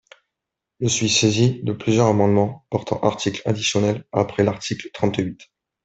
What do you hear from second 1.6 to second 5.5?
de plusieurs amendements portant article additionnel après l’article trente-huit.